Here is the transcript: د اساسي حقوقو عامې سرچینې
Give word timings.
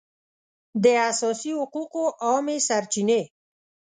د 0.83 0.85
اساسي 1.09 1.51
حقوقو 1.59 2.05
عامې 2.25 2.57
سرچینې 2.67 3.21